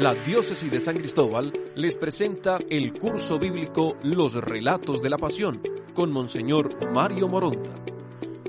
[0.00, 5.60] la Diócesis de San Cristóbal les presenta el curso bíblico Los Relatos de la Pasión
[5.92, 7.70] con Monseñor Mario Moronta.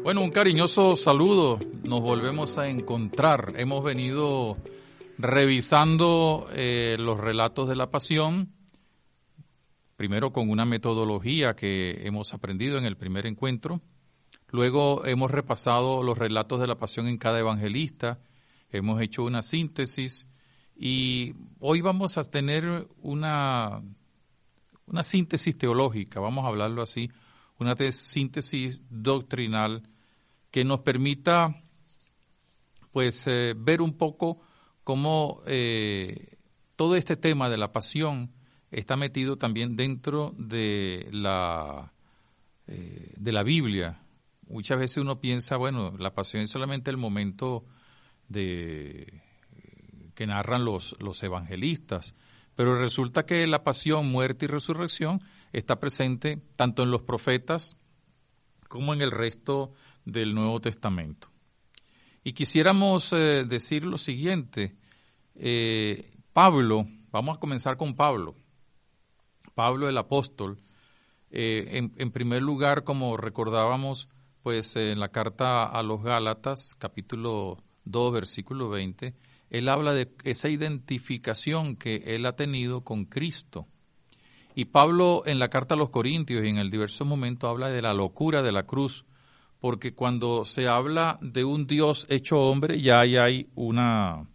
[0.02, 1.60] Bueno, un cariñoso saludo.
[1.84, 3.52] Nos volvemos a encontrar.
[3.58, 4.56] Hemos venido
[5.18, 8.54] revisando eh, los relatos de la Pasión,
[9.98, 13.82] primero con una metodología que hemos aprendido en el primer encuentro.
[14.52, 18.20] Luego hemos repasado los relatos de la Pasión en cada evangelista.
[18.72, 20.30] Hemos hecho una síntesis
[20.84, 23.84] y hoy vamos a tener una,
[24.88, 27.12] una síntesis teológica, vamos a hablarlo así,
[27.60, 29.84] una síntesis doctrinal
[30.50, 31.62] que nos permita
[32.92, 34.42] pues eh, ver un poco
[34.84, 36.40] cómo eh,
[36.76, 38.32] todo este tema de la pasión
[38.72, 41.94] está metido también dentro de la,
[42.66, 44.02] eh, de la Biblia.
[44.48, 47.66] Muchas veces uno piensa, bueno, la pasión es solamente el momento
[48.30, 49.21] de
[50.16, 52.16] que narran los, los evangelistas.
[52.56, 55.22] Pero resulta que la pasión, muerte y resurrección
[55.54, 57.78] está presente tanto en los profetas
[58.68, 59.74] como en el resto
[60.06, 61.30] del Nuevo Testamento.
[62.24, 64.76] Y quisiéramos eh, decir lo siguiente,
[65.36, 68.36] eh, Pablo, vamos a comenzar con Pablo,
[69.56, 70.62] Pablo el apóstol,
[71.32, 74.08] eh, en, primer lugar, como recordábamos,
[74.44, 79.14] pues en la carta a los Gálatas, capítulo 2, versículo 20,
[79.52, 83.68] él habla de esa identificación que él ha tenido con Cristo.
[84.56, 87.82] Y Pablo en la carta a los Corintios y en el diverso momento habla de
[87.82, 89.06] la locura de la cruz,
[89.60, 94.26] porque cuando se habla de un Dios hecho hombre, ya hay una,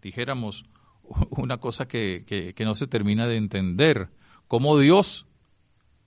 [0.00, 0.64] dijéramos,
[1.30, 4.08] una cosa que, que, no se termina de entender,
[4.48, 5.26] cómo Dios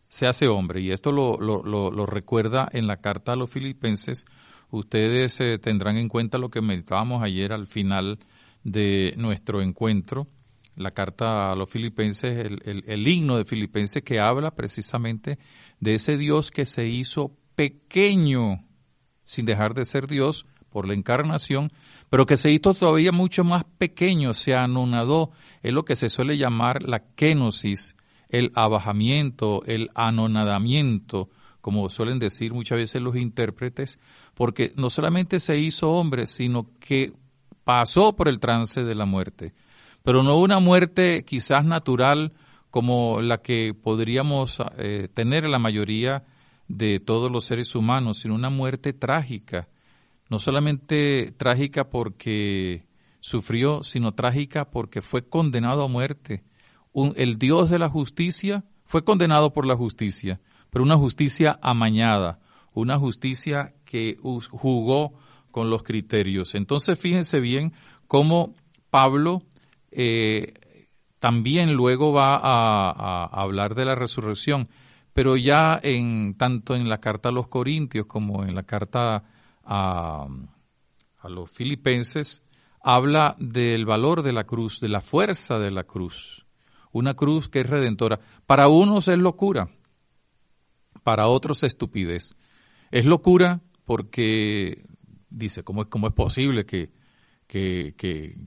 [0.07, 0.81] se hace hombre.
[0.81, 4.25] Y esto lo, lo, lo, recuerda en la carta a los filipenses.
[4.71, 8.17] Ustedes eh, tendrán en cuenta lo que meditábamos ayer al final
[8.63, 10.27] de nuestro encuentro,
[10.75, 15.37] la carta a los filipenses, el, el, himno de filipenses que habla precisamente
[15.79, 18.63] de ese Dios que se hizo pequeño
[19.23, 21.69] sin dejar de ser Dios por la encarnación,
[22.09, 26.37] pero que se hizo todavía mucho más pequeño, se anonadó, es lo que se suele
[26.37, 27.95] llamar la kenosis,
[28.29, 31.29] el abajamiento, el anonadamiento,
[31.61, 33.99] como suelen decir muchas veces los intérpretes,
[34.33, 37.13] porque no solamente se hizo hombre, sino que
[37.69, 39.53] pasó por el trance de la muerte,
[40.01, 42.33] pero no una muerte quizás natural
[42.71, 46.23] como la que podríamos eh, tener la mayoría
[46.67, 49.67] de todos los seres humanos, sino una muerte trágica,
[50.31, 52.87] no solamente trágica porque
[53.19, 56.41] sufrió, sino trágica porque fue condenado a muerte.
[57.17, 60.41] el Dios de la justicia fue condenado por la justicia,
[60.71, 62.39] pero una justicia amañada,
[62.73, 65.13] una justicia que jugó
[65.51, 66.55] con los criterios.
[66.55, 67.73] Entonces, fíjense bien
[68.07, 68.55] cómo
[68.89, 69.43] Pablo
[69.91, 70.53] eh,
[71.19, 74.69] también luego va a, hablar de la resurrección,
[75.13, 79.23] pero ya en tanto en la carta a los Corintios como en la carta
[79.63, 80.27] a,
[81.17, 82.43] a los Filipenses,
[82.81, 86.45] habla del valor de la cruz, de la fuerza de la cruz.
[86.91, 88.19] Una cruz que es redentora.
[88.45, 89.69] Para unos es locura,
[91.03, 92.35] para otros estupidez.
[92.91, 94.85] Es locura porque
[95.29, 96.89] dice, ¿cómo es, cómo es posible que,
[97.47, 97.93] que,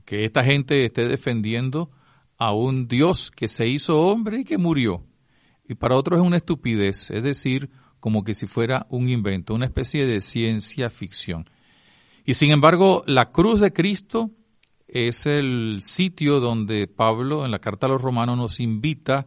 [0.05, 1.91] que, esta gente esté defendiendo
[2.37, 5.03] a un Dios que se hizo hombre y que murió?
[5.67, 9.65] Y para otros es una estupidez, es decir, como que si fuera un invento, una
[9.65, 11.45] especie de ciencia ficción.
[12.25, 14.31] Y sin embargo, la cruz de Cristo
[14.87, 19.25] es el sitio donde Pablo en la carta a los romanos nos invita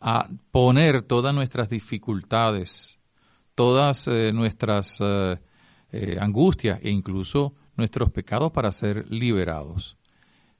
[0.00, 2.98] a poner todas nuestras dificultades,
[3.54, 5.38] todas eh, nuestras eh,
[5.94, 9.98] eh, angustia e incluso nuestros pecados para ser liberados.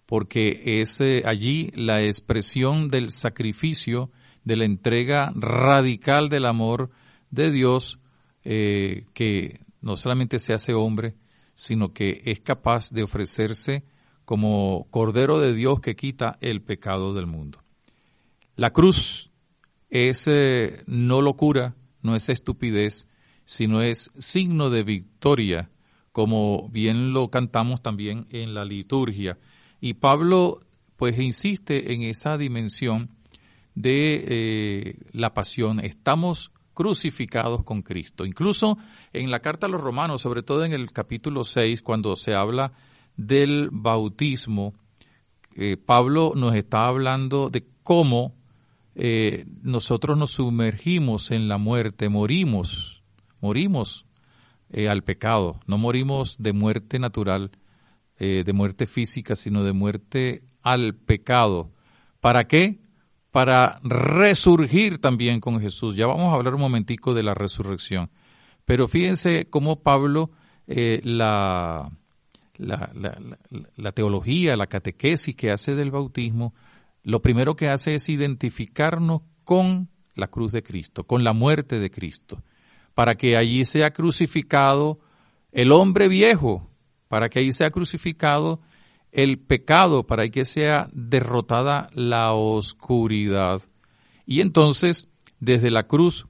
[0.04, 4.10] Porque es eh, allí la expresión del sacrificio,
[4.44, 6.90] de la entrega radical del amor
[7.30, 7.98] de Dios,
[8.44, 11.14] eh, que no solamente se hace hombre,
[11.54, 13.84] sino que es capaz de ofrecerse
[14.26, 17.62] como Cordero de Dios que quita el pecado del mundo.
[18.54, 19.30] La cruz
[19.88, 20.28] es
[20.86, 23.08] no locura, no es estupidez,
[23.44, 25.70] sino es signo de victoria,
[26.12, 29.38] como bien lo cantamos también en la liturgia.
[29.80, 30.60] Y Pablo
[30.96, 33.10] pues insiste en esa dimensión
[33.74, 35.80] de eh, la pasión.
[35.80, 38.24] Estamos crucificados con Cristo.
[38.24, 38.78] Incluso
[39.12, 42.72] en la carta a los romanos, sobre todo en el capítulo 6, cuando se habla
[43.16, 44.74] del bautismo,
[45.54, 48.34] eh, Pablo nos está hablando de cómo
[48.94, 53.01] eh, nosotros nos sumergimos en la muerte, morimos
[53.42, 54.06] morimos
[54.70, 57.50] eh, al pecado, no morimos de muerte natural,
[58.18, 61.70] eh, de muerte física, sino de muerte al pecado.
[62.20, 62.78] ¿Para qué?
[63.30, 65.96] Para resurgir también con Jesús.
[65.96, 68.10] Ya vamos a hablar un momentico de la resurrección.
[68.64, 70.30] Pero fíjense cómo Pablo,
[70.66, 71.90] eh, la,
[72.56, 72.90] la,
[73.76, 76.54] la, teología, la catequesis que hace del bautismo,
[77.02, 81.90] lo primero que hace es identificarnos con la cruz de Cristo, con la muerte de
[81.90, 82.42] Cristo,
[82.94, 85.00] para que allí sea crucificado
[85.50, 86.70] el hombre viejo,
[87.08, 88.60] para que allí sea crucificado
[89.10, 93.60] el pecado, para que sea derrotada la oscuridad.
[94.26, 95.08] Y entonces,
[95.38, 96.26] desde la cruz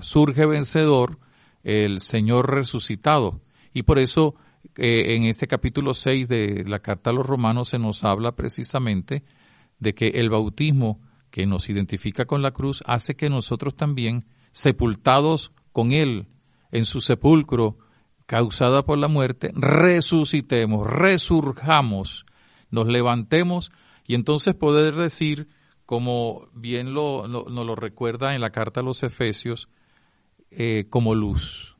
[0.00, 1.18] surge vencedor
[1.62, 3.40] el Señor resucitado.
[3.72, 4.34] Y por eso
[4.76, 9.24] eh, en este capítulo 6 de la carta a los romanos se nos habla precisamente
[9.78, 15.52] de que el bautismo que nos identifica con la cruz hace que nosotros también, sepultados
[15.72, 16.26] con Él
[16.72, 17.78] en su sepulcro
[18.26, 22.26] causada por la muerte, resucitemos, resurjamos,
[22.70, 23.72] nos levantemos
[24.06, 25.48] y entonces poder decir,
[25.84, 29.68] como bien lo, nos lo recuerda en la carta a los Efesios,
[30.52, 31.76] eh, como luz,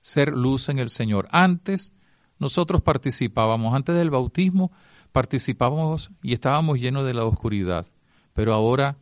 [0.00, 1.28] ser luz en el Señor.
[1.30, 1.92] Antes
[2.38, 4.72] nosotros participábamos, antes del bautismo
[5.12, 7.86] participábamos y estábamos llenos de la oscuridad,
[8.32, 8.98] pero ahora,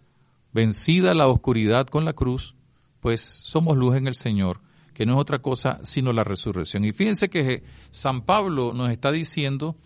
[0.53, 2.55] vencida la oscuridad con la cruz,
[3.03, 4.61] pues somos luz en el Señor,
[4.95, 6.85] que no es otra cosa sino la resurrección.
[6.85, 9.77] Y fíjense que San Pablo nos está diciendo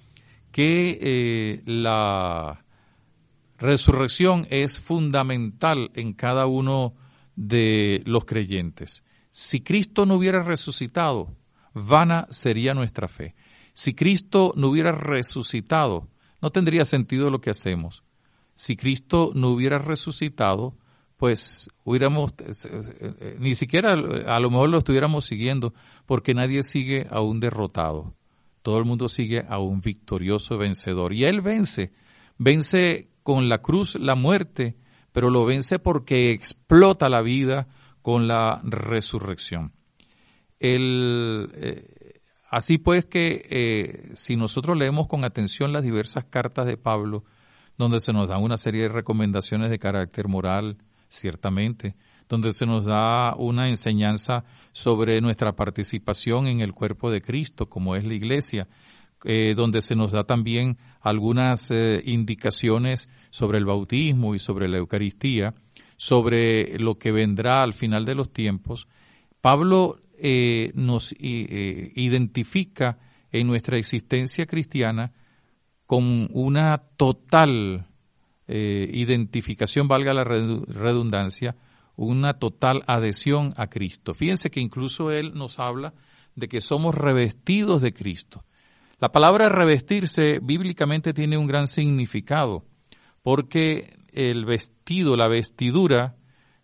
[0.53, 2.63] que eh, la
[3.57, 6.95] resurrección es fundamental en cada uno
[7.37, 9.03] de los creyentes.
[9.31, 11.35] Si Cristo no hubiera resucitado,
[11.73, 13.35] vana sería nuestra fe.
[13.73, 16.11] Si Cristo no hubiera resucitado,
[16.43, 18.05] no tendría sentido lo que hacemos.
[18.55, 20.77] Si Cristo no hubiera resucitado,
[21.17, 25.73] pues hubiéramos, eh, eh, ni siquiera a lo mejor lo estuviéramos siguiendo,
[26.05, 28.15] porque nadie sigue a un derrotado.
[28.63, 31.13] Todo el mundo sigue a un victorioso vencedor.
[31.13, 31.93] Y Él vence,
[32.37, 34.77] vence con la cruz la muerte,
[35.13, 37.69] pero lo vence porque explota la vida,
[38.03, 39.73] con la resurrección.
[40.61, 42.21] Eh,
[42.51, 47.25] así pues que si nosotros leemos con atención las diversas cartas de Pablo,
[47.79, 51.95] donde se nos da una serie de recomendaciones de carácter moral, ciertamente,
[52.29, 57.97] donde se nos da una enseñanza sobre nuestra participación en el cuerpo de Cristo, como
[57.97, 58.69] es la iglesia,
[59.25, 61.73] eh, donde se nos da también algunas
[62.05, 65.55] indicaciones sobre el bautismo y sobre la Eucaristía,
[65.97, 68.87] sobre lo que vendrá al final de los tiempos,
[69.41, 72.99] Pablo eh, nos eh, identifica
[73.31, 75.13] en nuestra existencia cristiana
[75.87, 77.87] con una total
[78.49, 81.57] eh, identificación, valga la redundancia,
[81.97, 84.15] una total adhesión a Cristo.
[84.15, 85.95] Fíjense que incluso él nos habla
[86.35, 88.45] de que somos revestidos de Cristo.
[88.99, 92.65] La palabra revestirse bíblicamente tiene un gran significado,
[93.23, 96.17] porque el vestido, la vestidura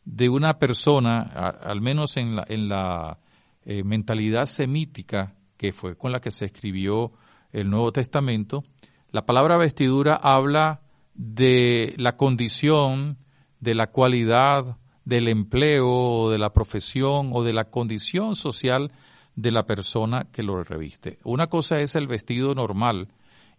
[0.04, 2.36] de una persona, al menos en
[2.68, 3.18] la,
[3.64, 7.12] eh, mentalidad semítica, que fue con la que se escribió
[7.52, 8.64] el Nuevo Testamento,
[9.10, 10.81] la palabra vestidura habla
[11.14, 13.18] de la condición,
[13.60, 18.92] de la cualidad, del empleo, de la profesión o de la condición social
[19.34, 21.18] de la persona que lo reviste.
[21.24, 23.08] Una cosa es el vestido normal,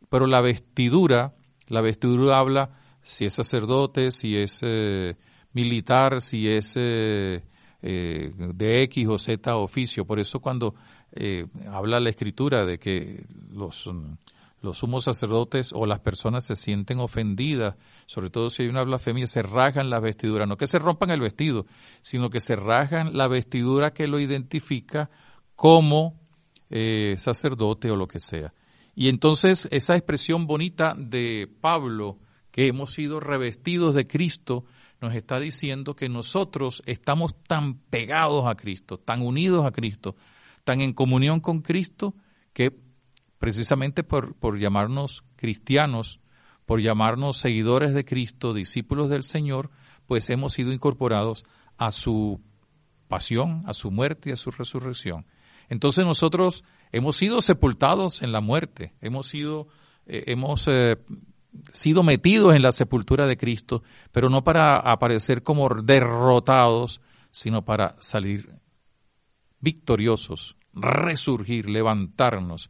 [0.10, 1.34] pero la vestidura,
[1.68, 2.70] la vestidura habla
[3.02, 5.16] si es sacerdote, si es eh,
[5.54, 7.44] militar, si es eh,
[7.82, 10.06] eh, de X o Z oficio.
[10.06, 10.76] Por eso cuando
[11.72, 13.88] habla la escritura de que los,
[14.64, 17.76] los sumos sacerdotes o las personas se sienten ofendidas,
[18.08, 21.22] sobre todo si hay una blasfemia, se rajan la vestidura, no que se rompan el
[21.22, 21.66] vestido,
[22.02, 25.10] sino que se rajan la vestidura que lo identifica
[25.56, 26.20] como
[27.18, 28.54] sacerdote o lo que sea.
[28.96, 32.18] Y entonces esa expresión bonita de Pablo,
[32.50, 34.66] que hemos sido revestidos de Cristo,
[35.02, 40.16] nos está diciendo que nosotros estamos tan pegados a Cristo, tan unidos a Cristo,
[40.64, 42.16] tan en comunión con Cristo,
[42.54, 42.80] que
[43.44, 46.22] precisamente por, por llamarnos cristianos,
[46.66, 49.70] por llamarnos seguidores de Cristo, discípulos del Señor,
[50.08, 51.44] pues hemos sido incorporados
[51.76, 52.40] a su
[53.10, 55.26] pasión, a su muerte y a su resurrección.
[55.68, 59.68] Entonces nosotros hemos sido sepultados en la muerte, hemos sido,
[60.06, 60.96] eh, hemos eh,
[61.74, 63.84] sido metidos en la sepultura de Cristo,
[64.14, 68.54] pero no para aparecer como derrotados, sino para salir
[69.60, 72.70] victoriosos, resurgir, levantarnos.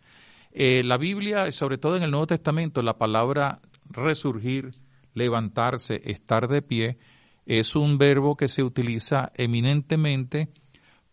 [0.55, 4.75] Eh, la Biblia, sobre todo en el Nuevo Testamento, la palabra resurgir,
[5.15, 6.97] levantarse, estar de pie,
[7.45, 10.49] es un verbo que se utiliza eminentemente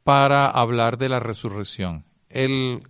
[0.04, 2.04] para hablar de la resurrección.
[2.28, 2.82] El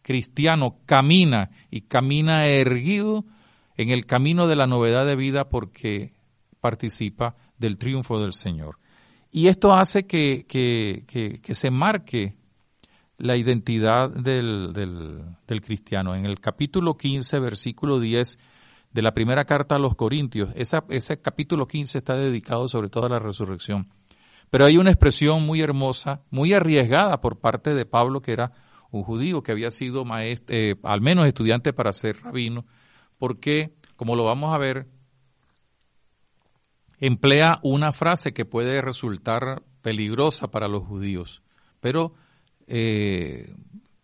[0.00, 3.26] cristiano camina y camina erguido
[3.76, 6.14] en el camino de la novedad de vida porque
[6.60, 8.78] participa del triunfo del Señor.
[9.30, 12.37] Y esto hace que, que, se marque
[13.18, 16.14] la identidad del, del, cristiano.
[16.14, 18.38] En el capítulo 15, versículo 10
[18.92, 23.10] de la primera carta a los Corintios, ese capítulo 15 está dedicado sobre todo a
[23.10, 23.88] la resurrección.
[24.50, 28.52] Pero hay una expresión muy hermosa, muy arriesgada por parte de Pablo, que era
[28.90, 32.64] un judío que había sido maestro, eh, al menos estudiante para ser rabino,
[33.18, 34.86] porque, como lo vamos a ver,
[36.98, 41.42] emplea una frase que puede resultar peligrosa para los judíos,
[41.80, 42.14] pero
[42.68, 43.52] eh,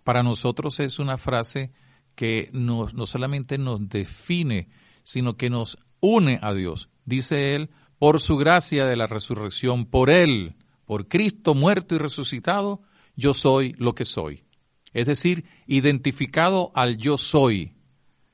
[0.02, 1.72] para nosotros es una frase
[2.14, 4.68] que no solamente nos define,
[5.02, 6.88] sino que nos une a Dios.
[7.04, 12.82] Dice él, por su gracia de la resurrección, por Él, por Cristo muerto y resucitado,
[13.16, 14.44] yo soy lo que soy.
[14.92, 17.72] Es decir, identificado al yo soy,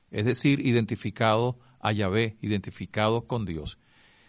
[0.09, 3.77] es decir, identificado a Yahvé, identificado con Dios.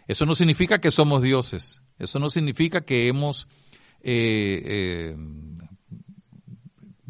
[0.07, 3.47] Eso no significa que somos dioses, eso no significa que hemos
[4.01, 5.15] eh, eh,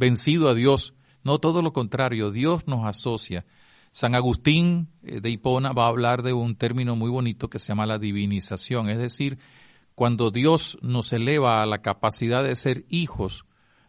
[0.03, 0.93] vencido a Dios,
[1.23, 3.45] no, todo lo contrario, Dios nos asocia.
[3.91, 7.69] San Agustín eh, de Hipona va a hablar de un término muy bonito que se
[7.69, 9.39] llama la divinización, es decir,
[9.95, 13.45] cuando Dios nos eleva a la capacidad de ser hijos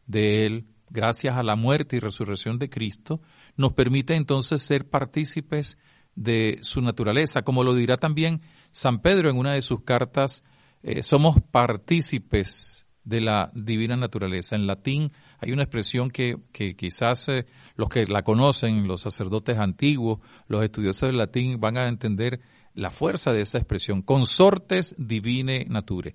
[0.06, 3.21] de Él, gracias a la muerte y resurrección de Cristo,
[3.56, 5.78] nos permite entonces ser partícipes
[6.14, 7.42] de su naturaleza.
[7.42, 10.44] Como lo dirá también San Pedro en una de sus cartas,
[10.85, 14.54] eh, somos partícipes de la divina naturaleza.
[14.54, 15.11] En latín
[15.45, 16.39] hay una expresión que,
[16.77, 17.47] quizás eh,
[17.77, 22.41] los que la conocen, los sacerdotes antiguos, los estudiosos del latín, van a entender
[22.75, 24.03] la fuerza de esa expresión.
[24.03, 26.15] Consortes divine nature.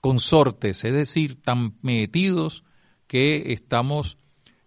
[0.00, 2.64] Consortes, es decir, tan metidos
[3.06, 4.16] que estamos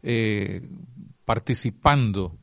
[0.04, 0.70] eh,
[1.26, 2.38] participando,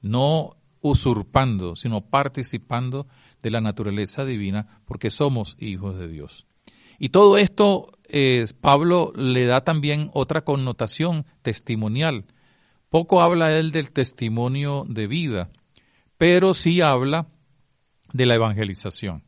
[0.00, 3.06] no usurpando, sino participando
[3.42, 6.46] de la naturaleza divina porque somos hijos de Dios.
[7.02, 12.26] Y todo esto eh, Pablo le da también otra connotación testimonial.
[12.90, 15.50] Poco habla él del testimonio de vida,
[16.16, 17.26] pero sí habla
[18.12, 19.24] de la evangelización.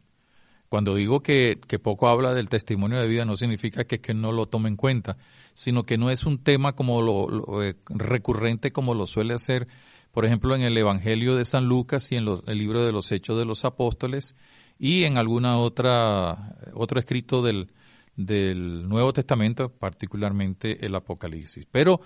[0.68, 4.68] Cuando digo que, poco habla del testimonio de vida no significa que, no lo tome
[4.68, 5.16] en cuenta,
[5.54, 9.66] sino que no es un tema como lo, eh, recurrente como lo suele hacer,
[10.12, 13.36] por ejemplo, en el Evangelio de San Lucas y en el libro de los Hechos
[13.36, 14.36] de los Apóstoles,
[14.78, 17.70] y en alguna otra otro escrito del,
[18.16, 21.66] del Nuevo Testamento, particularmente el Apocalipsis.
[21.70, 22.00] Pero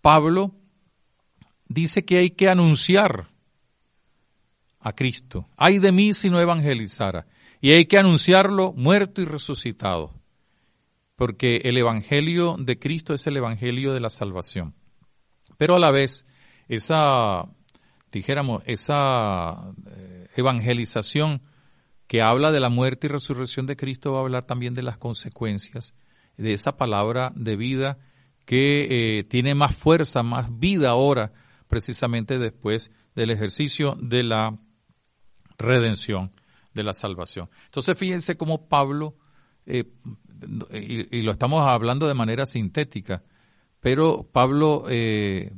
[0.00, 0.54] Pablo
[1.68, 3.28] dice que hay que anunciar
[4.80, 5.48] a Cristo.
[5.56, 7.26] Hay de mí si no evangelizara.
[7.60, 10.12] Y hay que anunciarlo muerto y resucitado.
[11.14, 14.74] Porque el Evangelio de Cristo es el Evangelio de la salvación.
[15.56, 16.26] Pero a la vez,
[16.66, 17.46] esa,
[18.10, 21.42] dijéramos, esa eh, evangelización
[22.06, 24.98] que habla de la muerte y resurrección de Cristo, va a hablar también de las
[24.98, 25.94] consecuencias
[26.36, 27.98] de esa palabra de vida
[28.44, 31.32] que eh, tiene más fuerza, más vida ahora,
[31.68, 34.58] precisamente después del ejercicio de la
[35.58, 36.32] redención,
[36.74, 37.48] de la salvación.
[37.66, 39.16] Entonces fíjense cómo Pablo,
[39.66, 39.84] eh,
[40.72, 43.22] y, lo estamos hablando de manera sintética,
[43.80, 45.52] pero Pablo eh,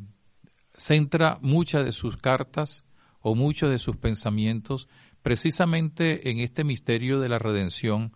[0.77, 2.85] centra muchas de sus cartas
[3.21, 4.89] o muchos de sus pensamientos
[5.25, 8.15] precisamente en este misterio de la redención,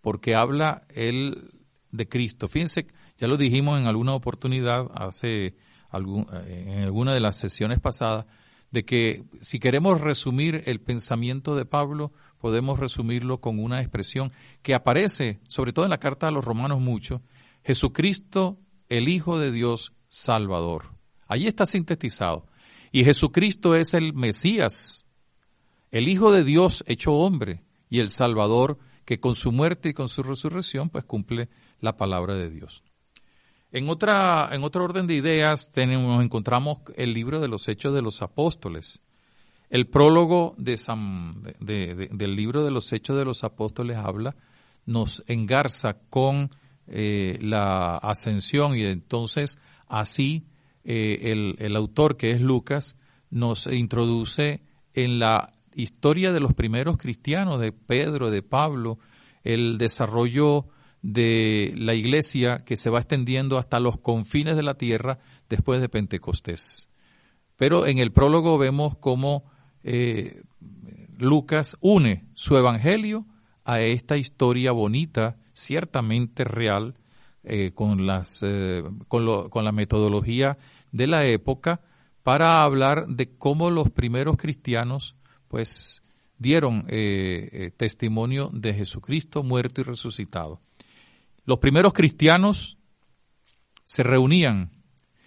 [0.00, 1.50] porque habla él
[1.92, 2.48] de Cristo.
[2.48, 2.86] Fíjense,
[3.18, 5.54] ya lo dijimos en alguna oportunidad, hace
[5.90, 8.24] algún, en alguna de las sesiones pasadas,
[8.70, 14.32] de que si queremos resumir el pensamiento de Pablo, podemos resumirlo con una expresión
[14.62, 17.20] que aparece, sobre todo en la carta a los romanos mucho,
[17.64, 18.58] Jesucristo,
[18.88, 20.94] el Hijo de Dios, Salvador.
[21.28, 22.46] Allí está sintetizado.
[22.92, 25.05] Y Jesucristo es el Mesías,
[25.96, 30.08] el Hijo de Dios hecho hombre y el Salvador que con su muerte y con
[30.08, 31.48] su resurrección pues cumple
[31.80, 32.82] la palabra de Dios.
[33.72, 38.02] En otra, en otro orden de ideas tenemos, encontramos el libro de los Hechos de
[38.02, 39.00] los Apóstoles.
[39.70, 40.76] El prólogo de
[42.10, 44.36] del libro de los Hechos de los Apóstoles habla,
[44.84, 46.50] nos engarza con
[46.88, 50.44] eh, la ascensión y entonces así
[50.84, 52.96] eh, el, el autor que es Lucas
[53.30, 54.60] nos introduce
[54.92, 58.98] en la historia de los primeros cristianos, de Pedro, de Pablo,
[59.44, 60.66] el desarrollo
[61.02, 65.18] de la iglesia que se va extendiendo hasta los confines de la tierra
[65.48, 66.88] después de Pentecostés.
[67.56, 69.44] Pero en el prólogo vemos cómo
[69.84, 70.42] eh,
[71.16, 73.26] Lucas une su evangelio
[73.64, 76.94] a esta historia bonita, ciertamente real,
[77.44, 80.58] eh, con, las, eh, con, con la metodología
[80.90, 81.80] de la época
[82.24, 85.14] para hablar de cómo los primeros cristianos
[85.48, 86.02] pues
[86.38, 90.60] dieron eh, eh, testimonio de Jesucristo muerto y resucitado.
[91.44, 92.78] Los primeros cristianos
[93.84, 94.70] se reunían,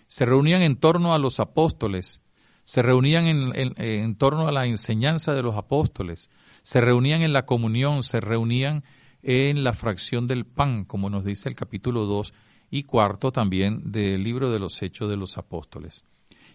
[0.07, 2.21] se reunían en torno a los apóstoles,
[2.65, 6.29] se reunían en, en, torno a la enseñanza de los apóstoles,
[6.61, 8.83] se reunían en la comunión, se reunían
[9.23, 12.33] en la fracción del pan, como nos dice el capítulo 2
[12.69, 16.05] y cuarto también del libro de los Hechos de los Apóstoles.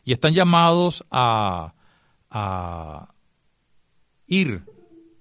[0.05, 1.75] Y están llamados a,
[2.31, 3.14] a
[4.27, 4.63] ir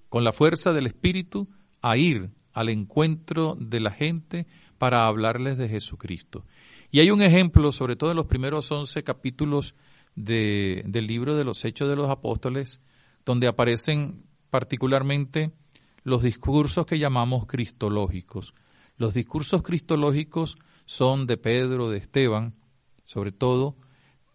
[0.08, 1.48] con la fuerza del Espíritu,
[1.80, 4.46] a ir al encuentro de la gente
[4.78, 6.44] para hablarles de Jesucristo.
[6.90, 9.74] Y hay un ejemplo, sobre todo en los primeros once capítulos
[10.14, 12.80] de, del libro de los Hechos de los Apóstoles,
[13.24, 15.52] donde aparecen particularmente
[16.04, 18.54] los discursos que llamamos cristológicos.
[18.96, 20.56] Los discursos cristológicos
[20.86, 22.54] son de Pedro, de Esteban,
[23.04, 23.76] sobre todo,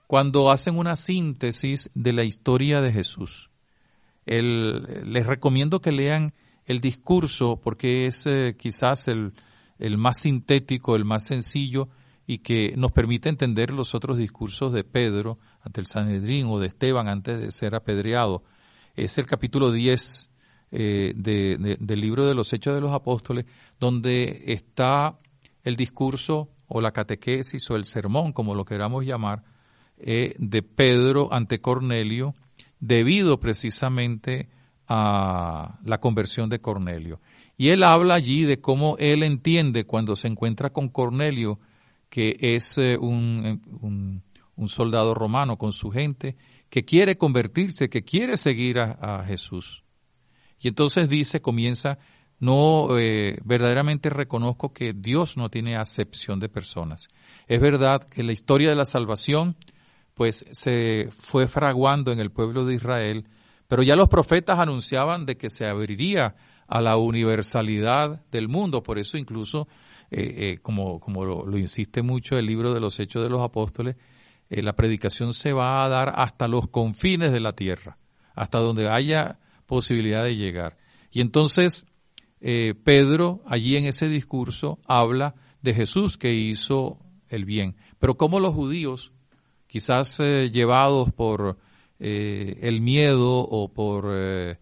[0.07, 3.48] cuando hacen una síntesis de la historia de Jesús.
[4.29, 6.33] Les recomiendo que lean
[6.65, 9.33] el discurso porque es eh, quizás el,
[9.79, 11.89] el más sintético, el más sencillo
[12.27, 16.67] y que nos permite entender los otros discursos de Pedro ante el Sanedrín o de
[16.67, 18.43] Esteban antes de ser apedreado.
[18.95, 20.29] Es el capítulo 10
[20.71, 23.45] eh, del libro de los Hechos de los Apóstoles,
[23.79, 25.17] donde está
[25.63, 29.43] el discurso o la catequesis o el sermón, como lo queramos llamar,
[29.97, 32.35] eh, de Pedro ante Cornelio,
[32.79, 34.49] debido precisamente
[34.87, 37.21] a la conversión de Cornelio.
[37.57, 41.59] Y él habla allí de cómo él entiende cuando se encuentra con Cornelio,
[42.09, 44.23] que es eh, un,
[44.55, 46.35] un, soldado romano con su gente,
[46.69, 49.83] que quiere convertirse, que quiere seguir a, a Jesús.
[50.59, 51.99] Y entonces dice, comienza,
[52.39, 57.09] no eh, verdaderamente reconozco que Dios no tiene acepción de personas.
[57.47, 59.55] Es verdad que la historia de la salvación,
[60.19, 63.25] pues se fue fraguando en el pueblo de Israel,
[63.69, 66.35] pero ya los profetas anunciaban de que se abriría
[66.67, 69.69] a la universalidad del mundo, por eso incluso,
[70.11, 73.95] eh, eh, como, como lo, insiste mucho el libro de los Hechos de los Apóstoles,
[74.49, 77.97] la predicación se va a dar hasta los confines de la tierra,
[78.35, 80.75] hasta donde haya posibilidad de llegar.
[81.11, 81.85] Y entonces
[82.41, 87.77] eh, Pedro allí en ese discurso habla de Jesús que hizo el bien.
[87.99, 89.13] Pero como los judíos,
[89.69, 91.57] quizás eh, llevados por
[91.99, 94.57] eh, el miedo o por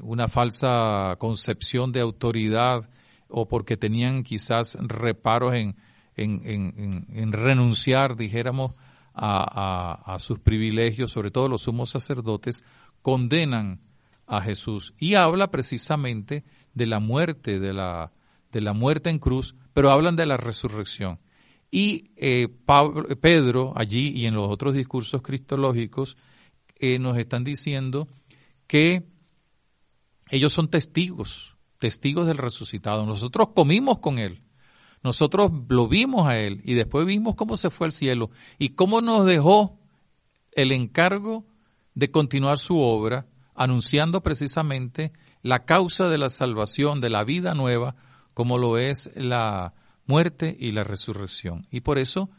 [0.00, 2.88] una falsa concepción de autoridad
[3.28, 5.76] o porque tenían quizás reparos en,
[6.16, 8.72] en, renunciar, dijéramos,
[9.12, 12.64] a, a, sus privilegios, sobre todo los sumos sacerdotes,
[13.02, 13.80] condenan
[14.26, 18.12] a Jesús y habla precisamente de la muerte, de la,
[18.52, 21.18] de la muerte en cruz, pero hablan de la resurrección.
[21.70, 22.48] Y eh,
[23.20, 26.16] Pedro allí y en los otros discursos cristológicos
[26.78, 28.08] eh, nos están diciendo
[28.66, 29.04] que
[30.30, 33.06] ellos son testigos, testigos del resucitado.
[33.06, 34.42] Nosotros comimos con él,
[35.02, 39.00] nosotros lo vimos a él y después vimos cómo se fue al cielo y cómo
[39.00, 39.78] nos dejó
[40.52, 41.44] el encargo
[41.94, 47.96] de continuar su obra anunciando precisamente la causa de la salvación, de la vida nueva,
[48.34, 49.74] como lo es la
[50.06, 51.66] muerte y la resurrección.
[51.70, 52.30] Y por eso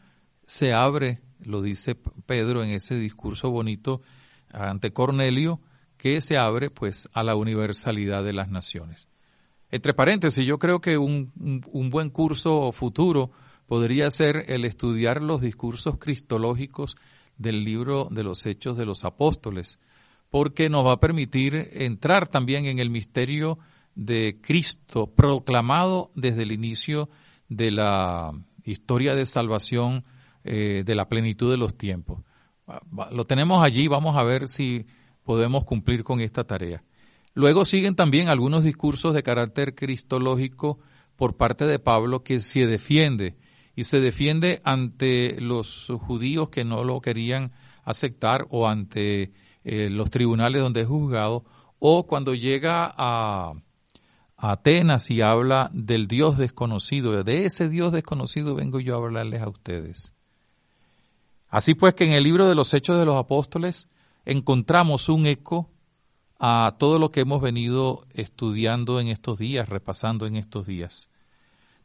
[0.45, 4.01] se abre, lo dice Pedro en ese discurso bonito
[4.51, 5.60] ante Cornelio,
[5.97, 9.10] que se abre pues a la universalidad de las naciones.
[9.69, 11.32] Entre paréntesis, yo creo que un,
[11.71, 13.32] un buen curso futuro
[13.65, 16.95] podría ser el estudiar los discursos cristológicos
[17.38, 19.80] del libro de los Hechos de los Apóstoles,
[20.30, 23.60] porque nos va a permitir entrar también en el misterio
[23.95, 27.10] de Cristo proclamado desde el inicio
[27.49, 28.31] de la
[28.63, 30.03] historia de salvación
[30.43, 32.23] eh, de la plenitud de los tiempos.
[33.12, 34.86] Lo tenemos allí, vamos a ver si
[35.23, 36.83] podemos cumplir con esta tarea.
[37.33, 40.79] Luego siguen también algunos discursos de carácter cristológico
[41.15, 43.36] por parte de Pablo que se defiende
[43.75, 47.51] y se defiende ante los judíos que no lo querían
[47.83, 49.31] aceptar o ante
[49.63, 51.45] eh, los tribunales donde es juzgado,
[51.79, 53.53] o cuando llega a,
[54.38, 59.50] Atenas y habla del Dios desconocido, de ese Dios desconocido vengo yo a hablarles a
[59.50, 60.13] ustedes.
[61.50, 63.88] Así pues que en el libro de los Hechos de los Apóstoles
[64.26, 65.69] encontramos un eco
[66.39, 71.10] a todo lo que hemos venido estudiando en estos días, repasando en estos días.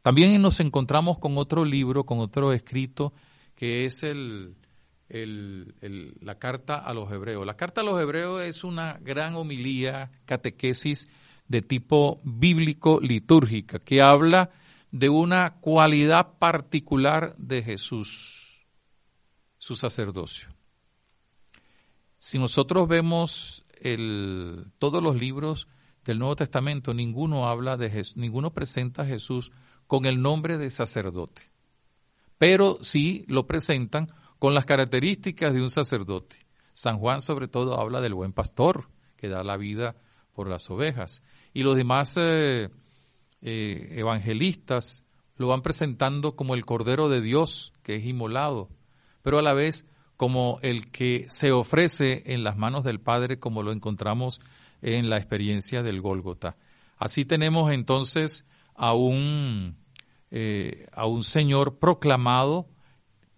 [0.03, 3.13] También nos encontramos con otro libro, con otro escrito,
[3.55, 4.55] que es el,
[5.09, 7.45] la carta a los hebreos.
[7.47, 11.07] La carta a los hebreos es una gran homilía, catequesis
[11.53, 14.49] de tipo bíblico litúrgica, que habla
[14.89, 18.65] de una cualidad particular de Jesús,
[19.59, 20.49] su sacerdocio.
[22.17, 25.67] Si nosotros vemos el, todos los libros
[26.05, 29.51] del Nuevo Testamento, ninguno habla de Jesús, ninguno presenta a Jesús
[29.85, 31.51] con el nombre de sacerdote,
[32.39, 34.07] pero sí lo presentan
[34.39, 36.35] con las características de un sacerdote.
[36.73, 39.95] San Juan sobre todo habla del buen pastor que da la vida
[40.33, 41.21] por las ovejas
[41.53, 42.69] y los demás eh,
[43.41, 45.03] eh, evangelistas
[45.37, 48.69] lo van presentando como el Cordero de Dios que es inmolado,
[49.21, 49.85] pero a la vez
[50.17, 54.39] como el que se ofrece en las manos del Padre, como lo encontramos
[54.81, 56.55] en la experiencia del Gólgota.
[56.97, 59.77] Así tenemos entonces a un,
[60.31, 62.67] eh, a un Señor proclamado,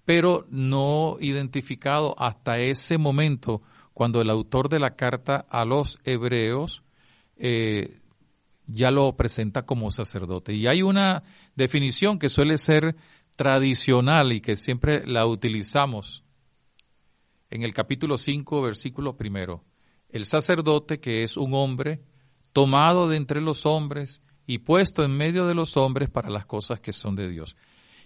[0.04, 3.62] pero no identificado hasta ese momento
[3.94, 6.84] cuando el autor de la carta a los hebreos
[7.38, 8.00] eh,
[8.68, 10.54] ya lo presenta como sacerdote.
[10.54, 11.24] Y hay una
[11.56, 12.96] definición que suele ser
[13.36, 16.24] tradicional y que siempre la utilizamos
[17.50, 19.64] en el capítulo 5, versículo primero.
[20.10, 22.02] El sacerdote, que es un hombre,
[22.54, 26.80] tomado de entre los hombres y puesto en medio de los hombres para las cosas
[26.80, 27.56] que son de Dios.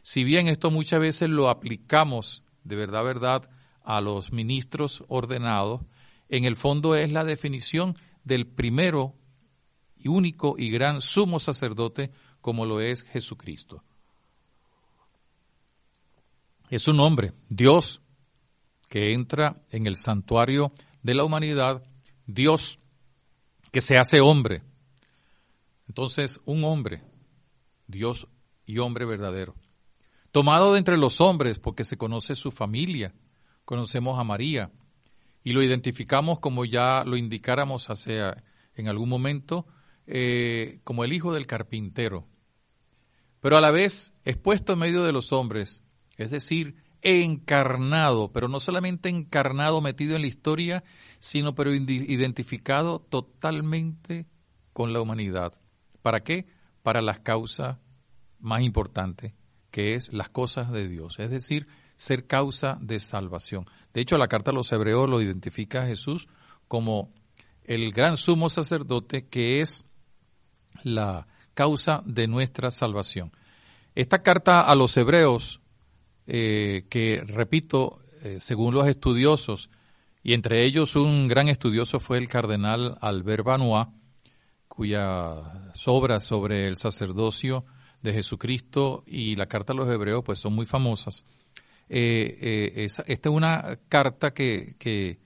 [0.01, 3.49] Si bien esto muchas veces lo aplicamos de verdad, verdad,
[3.83, 5.81] a los ministros ordenados,
[6.29, 9.15] en el fondo es la definición del primero
[10.07, 13.83] único y gran sumo sacerdote como lo es Jesucristo.
[16.69, 18.01] Es un hombre, Dios,
[18.89, 21.83] que entra en el santuario de la humanidad,
[22.25, 22.79] Dios
[23.71, 24.63] que se hace hombre.
[25.87, 27.01] Entonces, un hombre,
[27.87, 28.27] Dios
[28.65, 29.55] y hombre verdadero,
[30.31, 33.13] tomado de entre los hombres porque se conoce su familia,
[33.65, 34.71] conocemos a María
[35.43, 38.21] y lo identificamos como ya lo indicáramos hace
[38.75, 39.65] en algún momento,
[40.11, 42.27] eh, como el hijo del carpintero,
[43.41, 45.83] pero a la vez expuesto en medio de los hombres,
[46.17, 50.83] es decir, encarnado, pero no solamente encarnado, metido en la historia,
[51.19, 54.25] sino pero identificado totalmente
[54.73, 55.53] con la humanidad.
[56.01, 56.47] ¿Para qué?
[56.81, 57.77] Para las causas
[58.39, 59.33] más importantes,
[59.69, 61.67] que es las cosas de Dios, es decir,
[61.97, 63.67] ser causa de salvación.
[63.93, 66.27] De hecho, la carta a los hebreos lo identifica a Jesús
[66.67, 67.13] como
[67.63, 69.85] el gran sumo sacerdote que es
[70.83, 73.31] la causa de nuestra salvación.
[73.95, 75.61] Esta carta a los hebreos
[76.27, 79.69] eh, que, repito, eh, según los estudiosos,
[80.23, 83.87] y entre ellos un gran estudioso fue el cardenal Albert Banois,
[84.67, 87.65] cuyas obras sobre el sacerdocio
[88.01, 91.25] de Jesucristo y la carta a los hebreos pues son muy famosas.
[91.89, 95.19] Eh, esta es una carta que, que,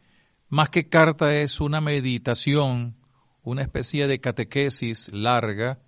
[0.49, 2.95] más que carta es una meditación,
[3.43, 5.79] una especie de catequesis larga,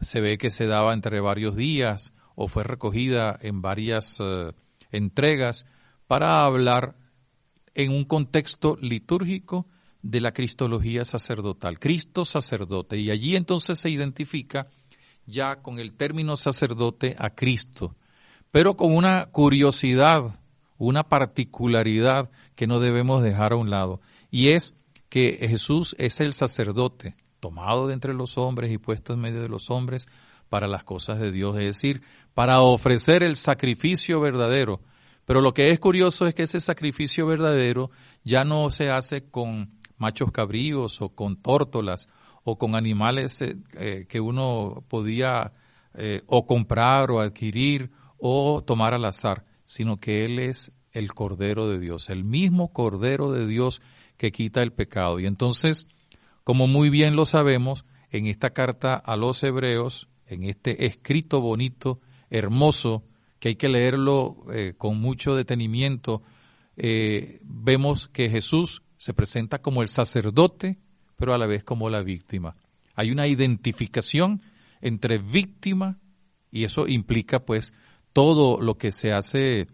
[0.00, 4.52] se ve que se daba entre varios días, o fue recogida en varias eh,
[4.90, 5.66] entregas
[6.06, 6.96] para hablar
[7.74, 9.66] en un contexto litúrgico
[10.02, 14.68] de la cristología sacerdotal, Cristo sacerdote, y allí entonces se identifica
[15.26, 17.96] ya con el término sacerdote a Cristo,
[18.50, 20.38] pero con una curiosidad,
[20.78, 24.76] una particularidad que no debemos dejar a un lado, y es
[25.08, 29.48] que Jesús es el sacerdote, tomado de entre los hombres y puesto en medio de
[29.48, 30.08] los hombres
[30.48, 32.02] para las cosas de Dios, es decir,
[32.34, 34.80] para ofrecer el sacrificio verdadero.
[35.24, 37.90] Pero lo que es curioso es que ese sacrificio verdadero
[38.22, 42.08] ya no se hace con machos cabríos o con tórtolas
[42.44, 45.52] o con animales eh, eh, que uno podía
[45.94, 51.68] eh, o comprar o adquirir o tomar al azar, sino que Él es el Cordero
[51.68, 53.82] de Dios, el mismo Cordero de Dios
[54.16, 55.20] que quita el pecado.
[55.20, 55.88] Y entonces,
[56.44, 62.00] como muy bien lo sabemos, en esta carta a los hebreos, en este escrito bonito
[62.30, 63.04] hermoso,
[63.38, 66.22] que hay que leerlo eh, con mucho detenimiento,
[66.76, 70.78] eh, vemos que Jesús se presenta como el sacerdote,
[71.16, 72.56] pero a la vez como la víctima.
[72.94, 74.40] Hay una identificación
[74.80, 75.98] entre víctima
[76.50, 77.74] y eso implica pues
[78.12, 79.68] todo lo que se hace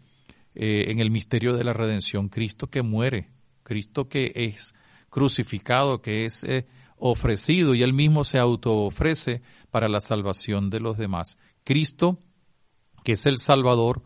[0.54, 3.30] eh, en el misterio de la redención, Cristo que muere,
[3.62, 4.74] Cristo que es
[5.10, 6.44] crucificado, que es
[6.96, 11.36] ofrecido y él mismo se autoofrece para la salvación de los demás.
[11.64, 12.18] Cristo
[13.04, 14.02] que es el Salvador,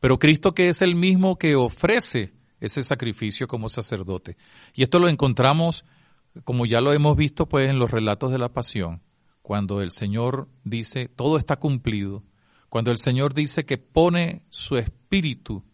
[0.00, 4.36] pero Cristo que es el mismo que ofrece ese sacrificio como sacerdote.
[4.74, 5.84] Y esto lo encontramos,
[6.44, 9.02] como ya lo hemos visto, pues en los relatos de la pasión,
[9.42, 12.22] cuando el Señor dice, todo está cumplido,
[12.68, 15.64] cuando el Señor dice que pone su espíritu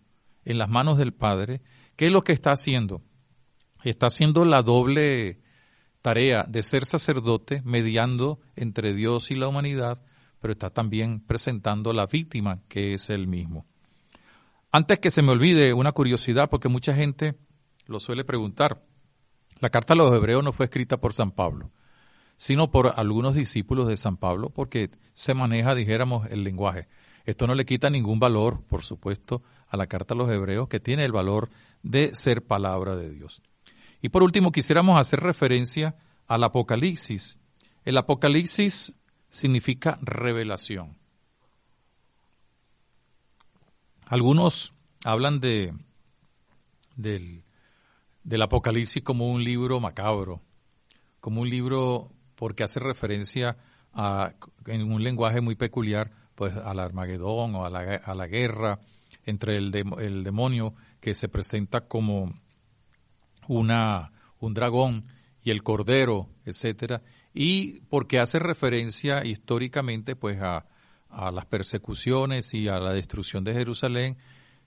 [0.45, 1.63] en las manos del Padre,
[1.97, 3.03] ¿qué es lo que está haciendo?
[3.83, 5.41] Está haciendo la doble
[6.03, 10.03] tarea de ser sacerdote, mediando entre Dios y la humanidad,
[10.41, 13.67] pero está también presentando la víctima que es él mismo.
[14.73, 17.35] Antes que se me olvide una curiosidad, porque mucha gente
[17.87, 18.83] lo suele preguntar,
[19.59, 21.71] la carta a los hebreos no fue escrita por San Pablo,
[22.37, 26.89] sino por algunos discípulos de San Pablo, porque se maneja, dijéramos, el lenguaje.
[27.27, 30.81] Esto no le quita ningún valor, por supuesto, a la carta a los hebreos, que
[30.81, 31.51] tiene el valor
[31.83, 33.43] de ser palabra de Dios.
[34.03, 35.95] Y por último, quisiéramos hacer referencia
[36.27, 37.39] al Apocalipsis.
[37.85, 38.95] El Apocalipsis
[39.31, 40.97] significa revelación.
[44.07, 44.73] Algunos
[45.05, 45.73] hablan de,
[46.97, 47.45] del,
[48.25, 50.41] del Apocalipsis como un libro macabro,
[51.21, 53.57] como un libro porque hace referencia
[53.93, 54.33] a,
[54.67, 58.81] en un lenguaje muy peculiar, pues al Armagedón o a la, a la guerra
[59.27, 62.35] entre el, el demonio que se presenta como
[63.51, 65.05] una, un dragón
[65.43, 67.03] y el cordero, etcétera,
[67.35, 70.67] y porque hace referencia históricamente pues a,
[71.09, 74.19] a las persecuciones y a la destrucción de Jerusalén.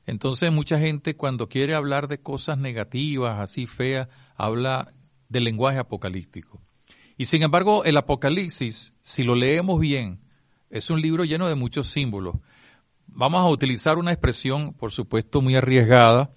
[0.05, 4.93] Entonces mucha gente cuando quiere hablar de cosas negativas, así feas, habla
[5.29, 6.61] del lenguaje apocalíptico.
[7.17, 10.19] Y sin embargo, el Apocalipsis, si lo leemos bien,
[10.69, 12.35] es un libro lleno de muchos símbolos.
[13.07, 16.33] Vamos a utilizar una expresión, por supuesto, muy arriesgada.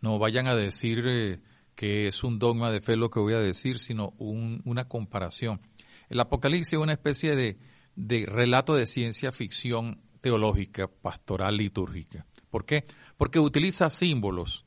[0.00, 1.40] No vayan a decir eh,
[1.74, 5.60] que es un dogma de fe lo que voy a decir, sino una comparación.
[6.08, 7.58] El Apocalipsis es una especie de,
[7.96, 12.26] de relato de ciencia ficción teológica, pastoral, litúrgica.
[12.50, 12.84] ¿Por qué?
[13.16, 14.64] Porque utiliza símbolos.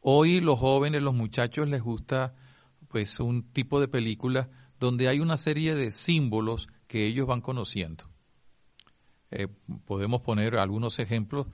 [0.00, 2.34] Hoy los jóvenes, los muchachos les gusta
[2.88, 8.04] pues un tipo de película donde hay una serie de símbolos que ellos van conociendo.
[9.30, 9.48] Eh,
[9.84, 11.46] podemos poner algunos ejemplos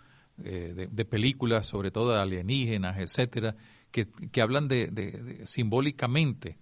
[0.44, 3.56] eh, de, películas, sobre todo de alienígenas, etcétera,
[3.92, 6.59] que, hablan de, simbólicamente.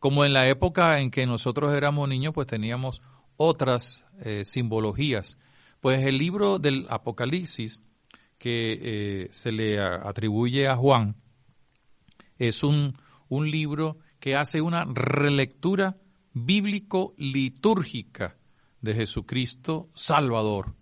[0.00, 3.00] Como en la época en que nosotros éramos niños, pues teníamos
[3.36, 5.38] otras eh, simbologías.
[5.80, 7.82] Pues el libro del Apocalipsis
[8.38, 11.14] que se le atribuye a Juan
[12.38, 15.96] es un, un libro que hace una relectura
[16.32, 18.36] bíblico-litúrgica
[18.80, 20.74] de Jesucristo Salvador.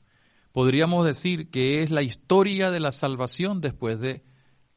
[0.52, 4.22] Podríamos decir que es la historia de la salvación después de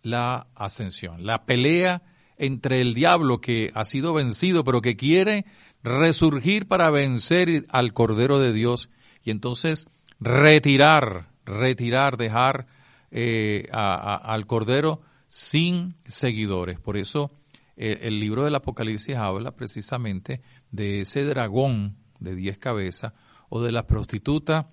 [0.04, 2.04] la ascensión, la pelea
[2.38, 5.46] entre el diablo que ha sido vencido pero que quiere
[5.82, 8.90] resurgir para vencer al Cordero de Dios
[9.24, 9.88] y entonces
[10.20, 12.68] retirar, retirar, dejar
[13.12, 16.80] eh, al Cordero sin seguidores.
[16.80, 17.32] Por eso
[17.76, 23.14] eh, el libro del Apocalipsis habla precisamente de ese dragón de diez cabezas
[23.50, 24.70] o de la prostituta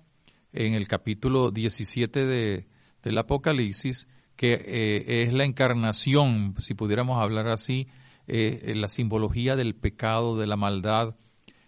[0.53, 2.67] en el capítulo 17 de,
[3.03, 4.07] del Apocalipsis,
[4.41, 7.87] que eh, es la encarnación, si pudiéramos hablar así,
[8.25, 11.13] eh, la simbología del pecado, de la maldad,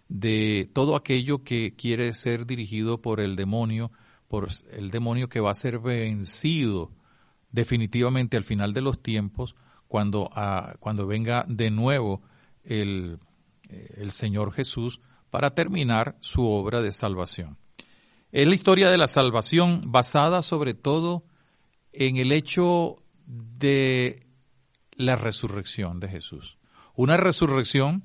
[0.08, 3.92] de todo aquello que quiere ser dirigido por el demonio,
[4.28, 6.92] por el demonio que va a ser vencido
[7.52, 9.56] definitivamente al final de los tiempos
[9.88, 12.24] cuando, ah, cuando venga de nuevo
[12.64, 13.20] el,
[13.70, 17.60] el Señor Jesús para terminar su obra de salvación.
[18.32, 21.24] Es la historia de la salvación basada sobre todo
[21.94, 24.28] en el hecho de
[24.96, 26.58] la resurrección de Jesús.
[26.96, 28.04] Una resurrección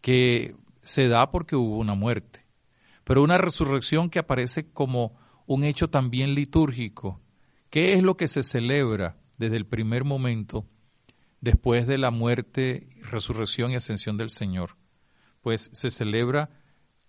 [0.00, 2.46] que se da porque hubo una muerte,
[3.04, 5.16] pero una resurrección que aparece como
[5.46, 7.20] un hecho también litúrgico.
[7.70, 10.66] ¿Qué es lo que se celebra desde el primer momento
[11.44, 14.76] después de la muerte, resurrección y ascensión del Señor,
[15.42, 16.48] pues se celebra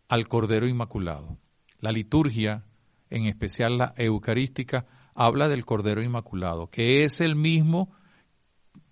[0.10, 1.38] al Cordero Inmaculado.
[1.80, 2.66] La liturgia,
[3.10, 7.92] en especial la eucarística, habla del Cordero Inmaculado, que es el mismo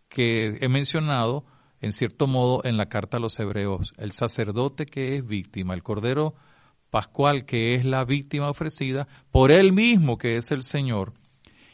[0.07, 1.45] que he mencionado,
[1.81, 5.83] en cierto modo, en la carta a los hebreos, el sacerdote que es víctima, el
[5.83, 6.33] Cordero
[6.89, 11.13] Pascual que es la víctima ofrecida por él mismo que es el Señor,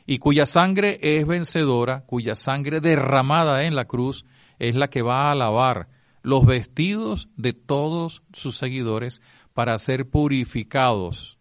[0.06, 4.26] y cuya sangre es vencedora, cuya sangre derramada en la cruz
[4.58, 5.90] es la que va a lavar
[6.24, 9.22] los vestidos de todos sus seguidores
[9.54, 11.38] para ser purificados,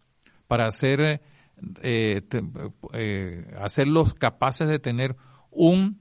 [0.47, 1.23] para ser,
[1.83, 2.23] eh,
[2.93, 5.17] eh, hacerlos capaces de tener
[5.51, 6.01] un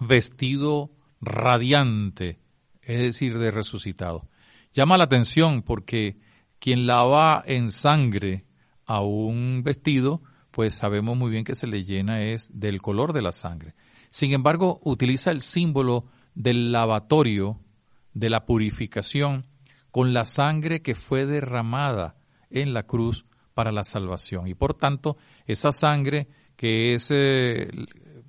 [0.00, 2.40] vestido radiante,
[2.82, 4.28] es decir, de resucitado.
[4.72, 6.18] Llama la atención porque
[6.58, 8.44] quien lava en sangre
[8.86, 13.22] a un vestido, pues sabemos muy bien que se le llena es del color de
[13.22, 13.74] la sangre.
[14.10, 17.60] Sin embargo, utiliza el símbolo del lavatorio,
[18.12, 19.46] de la purificación,
[19.90, 22.16] con la sangre que fue derramada
[22.50, 24.46] en la cruz para la salvación.
[24.48, 27.70] Y por tanto, esa sangre que es eh,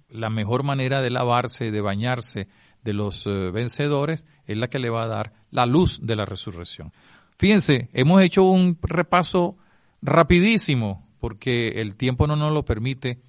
[0.10, 2.48] la mejor manera de lavarse, de bañarse
[2.84, 6.26] de los eh, vencedores, es la que le va a dar la luz de la
[6.26, 6.94] resurrección.
[7.38, 9.58] Fíjense, hemos hecho un repaso
[10.02, 13.20] rapidísimo porque el tiempo no nos lo permite,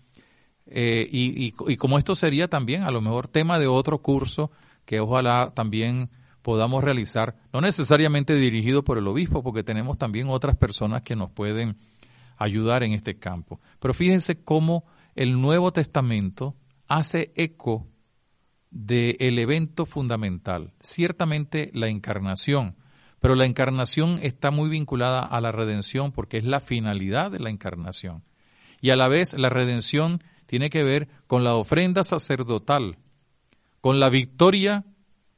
[0.66, 4.50] eh, y, y, como esto sería también a lo mejor tema de otro curso
[4.84, 6.10] que ojalá también
[6.46, 11.28] podamos realizar, no necesariamente dirigido por el obispo, porque tenemos también otras personas que nos
[11.32, 11.76] pueden
[12.36, 13.60] ayudar en este campo.
[13.80, 14.84] Pero fíjense cómo
[15.16, 16.54] el Nuevo Testamento
[16.86, 17.88] hace eco
[18.70, 22.76] del evento fundamental, ciertamente la encarnación,
[23.18, 27.50] pero la encarnación está muy vinculada a la redención porque es la finalidad de la
[27.50, 28.22] encarnación.
[28.80, 32.98] Y a la vez la redención tiene que ver con la ofrenda sacerdotal,
[33.80, 34.84] con la victoria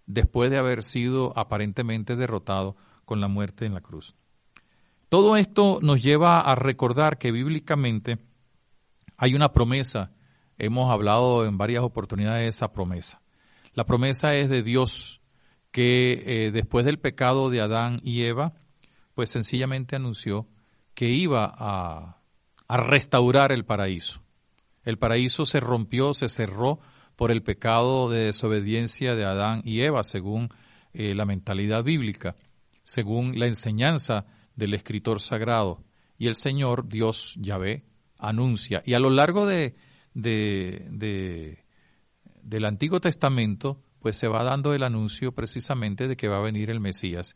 [0.09, 4.17] después de haber sido aparentemente derrotado con la muerte en la cruz.
[5.09, 8.19] Todo esto nos lleva a recordar que bíblicamente
[9.17, 10.13] hay una promesa,
[10.59, 13.21] hemos hablado en varias oportunidades de esa promesa.
[13.75, 15.21] La promesa es de Dios
[15.71, 18.55] que eh, después del pecado de Adán y Eva,
[19.15, 20.49] pues sencillamente anunció
[20.95, 22.21] que iba a,
[22.67, 24.23] a restaurar el paraíso.
[24.85, 26.81] El paraíso se rompió, se cerró
[27.19, 30.51] por el pecado de desobediencia de Adán y Eva, según
[30.93, 32.37] eh, la mentalidad bíblica,
[32.85, 35.83] según la enseñanza del escritor sagrado.
[36.17, 37.83] Y el Señor, Dios Yahvé,
[38.19, 38.85] anuncia.
[38.87, 39.75] Y a lo largo de,
[40.15, 41.65] de,
[42.41, 46.71] del Antiguo Testamento, pues se va dando el anuncio precisamente de que va a venir
[46.71, 47.35] el Mesías.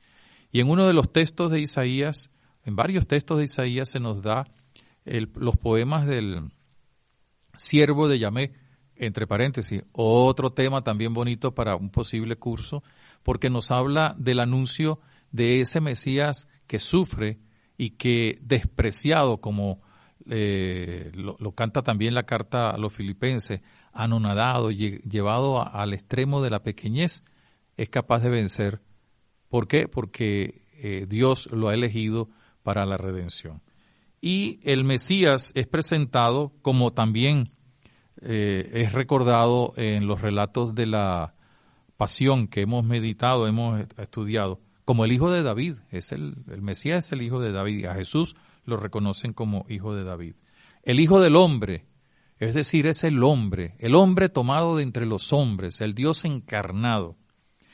[0.52, 2.30] Y en uno de los textos de Isaías,
[2.64, 4.46] en varios textos de Isaías se nos da
[5.34, 6.52] los poemas del
[7.56, 8.61] siervo de Yahvé,
[9.06, 12.82] entre paréntesis, otro tema también bonito para un posible curso,
[13.22, 15.00] porque nos habla del anuncio
[15.32, 17.40] de ese Mesías que sufre
[17.76, 19.82] y que despreciado, como
[20.30, 23.60] eh, lo, canta también la carta a los filipenses,
[23.92, 27.24] anonadado, llevado al extremo de la pequeñez,
[27.76, 28.82] es capaz de vencer.
[29.48, 29.88] ¿Por qué?
[29.88, 32.30] Porque eh, Dios lo ha elegido
[32.62, 33.62] para la redención.
[34.20, 37.48] Y el Mesías es presentado como también
[38.24, 41.34] eh, es recordado en los relatos de la
[41.96, 45.76] pasión que hemos meditado, hemos estudiado, como el hijo de David.
[45.90, 49.66] Es el, el Mesías es el hijo de David y a Jesús lo reconocen como
[49.68, 50.36] hijo de David.
[50.84, 51.86] El hijo del hombre,
[52.38, 57.16] es decir, es el hombre, el hombre tomado de entre los hombres, el Dios encarnado.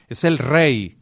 [0.08, 0.98] Es el rey,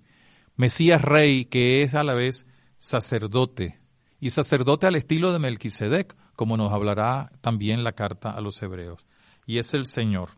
[0.56, 2.46] Mesías rey, que es a la vez
[2.78, 3.80] sacerdote,
[4.18, 9.06] y sacerdote al estilo de Melquisedec, como nos hablará también la carta a los hebreos
[9.46, 10.30] y es el Señor.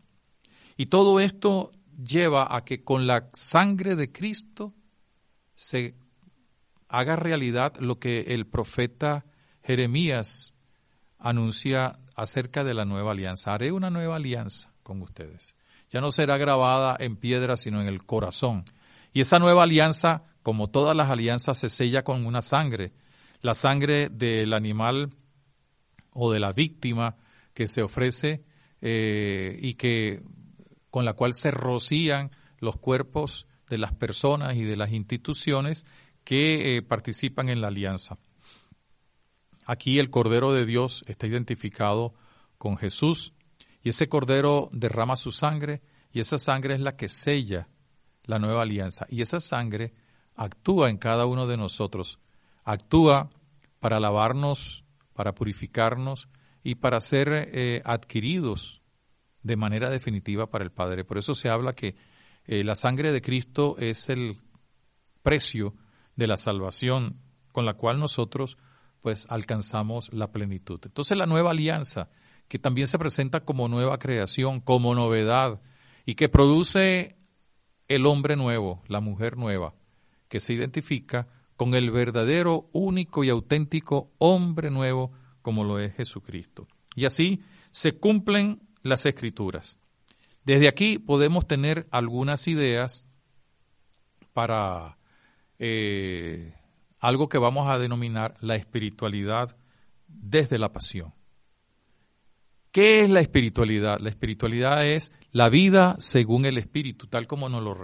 [0.76, 4.74] Y todo esto lleva a que con la sangre de Cristo
[5.56, 5.96] se
[6.88, 9.24] haga realidad lo que el profeta
[9.62, 10.54] Jeremías
[11.18, 13.54] anuncia acerca de la nueva alianza.
[13.54, 15.54] Haré una nueva alianza con ustedes.
[15.90, 18.64] Ya no será grabada en piedra, sino en el corazón.
[19.12, 22.92] Y esa nueva alianza, como todas las alianzas, se sella con una sangre.
[23.40, 25.14] La sangre del animal
[26.12, 27.16] o de la víctima
[27.54, 28.44] que se ofrece
[28.80, 30.22] eh, y que
[30.90, 35.86] con la cual se rocían los cuerpos de las personas y de las instituciones
[36.24, 38.18] que eh, participan en la alianza.
[39.64, 42.14] Aquí el Cordero de Dios está identificado
[42.56, 43.32] con Jesús
[43.82, 47.68] y ese Cordero derrama su sangre y esa sangre es la que sella
[48.24, 49.92] la nueva alianza y esa sangre
[50.34, 52.18] actúa en cada uno de nosotros,
[52.64, 53.30] actúa
[53.80, 56.28] para lavarnos, para purificarnos,
[56.62, 58.82] y para ser eh, adquiridos
[59.42, 61.04] de manera definitiva para el Padre.
[61.04, 61.96] Por eso se habla que
[62.46, 64.36] eh, la sangre de Cristo es el
[65.22, 65.74] precio
[66.16, 67.20] de la salvación
[67.52, 68.58] con la cual nosotros
[69.00, 70.80] pues alcanzamos la plenitud.
[70.84, 72.10] Entonces la nueva alianza,
[72.48, 75.60] que también se presenta como nueva creación, como novedad,
[76.04, 77.16] y que produce
[77.86, 79.74] el hombre nuevo, la mujer nueva,
[80.28, 85.12] que se identifica con el verdadero, único y auténtico hombre nuevo
[85.48, 86.68] como lo es Jesucristo.
[86.94, 89.78] Y así se cumplen las escrituras.
[90.44, 93.06] Desde aquí podemos tener algunas ideas
[94.34, 94.98] para
[95.58, 96.52] eh,
[97.00, 99.56] algo que vamos a denominar la espiritualidad
[100.06, 101.14] desde la pasión.
[102.70, 104.00] ¿Qué es la espiritualidad?
[104.00, 107.74] La espiritualidad es la vida según el Espíritu, tal como nos lo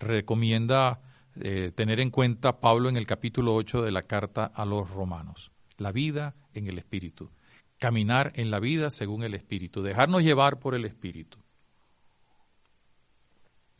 [0.00, 1.00] recomienda
[1.36, 5.52] eh, tener en cuenta Pablo en el capítulo 8 de la carta a los romanos
[5.78, 7.30] la vida en el Espíritu.
[7.78, 11.38] Caminar en la vida según el Espíritu, dejarnos llevar por el Espíritu.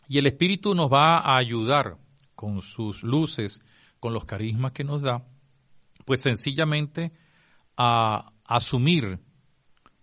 [0.08, 1.96] Y el Espíritu nos va a ayudar
[2.34, 3.62] con sus luces,
[3.98, 5.24] con los carismas que nos da,
[6.04, 7.12] pues sencillamente
[7.76, 9.18] a asumir,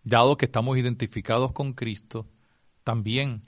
[0.03, 2.27] dado que estamos identificados con Cristo,
[2.83, 3.43] también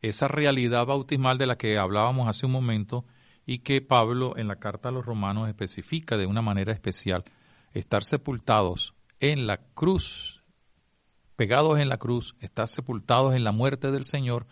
[0.00, 3.04] esa realidad bautismal de la que hablábamos hace un momento
[3.44, 7.24] y que Pablo en la carta a los romanos especifica de una manera especial
[7.72, 10.40] estar sepultados en la cruz
[11.40, 14.46] pegados en la cruz, estar sepultados en la muerte del Señor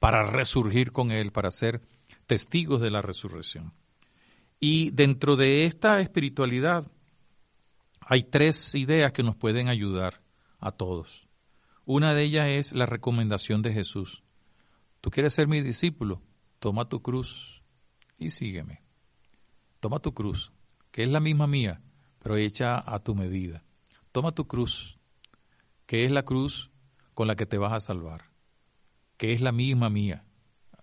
[0.00, 1.82] para resurgir con Él, para ser
[2.26, 3.72] testigos de la resurrección.
[4.58, 6.90] Y dentro de esta espiritualidad
[8.00, 10.20] hay tres ideas que nos pueden ayudar
[10.58, 11.28] a todos.
[11.84, 14.24] Una de ellas es la recomendación de Jesús.
[15.00, 16.20] Tú quieres ser mi discípulo,
[16.58, 17.62] toma tu cruz
[18.18, 18.82] y sígueme.
[19.78, 20.50] Toma tu cruz,
[20.90, 21.80] que es la misma mía,
[22.22, 22.36] pero
[22.86, 23.64] a tu medida.
[24.12, 24.98] Toma tu cruz,
[25.86, 26.70] que es la cruz
[27.14, 28.30] con la que te vas a salvar,
[29.16, 30.24] que es la misma mía.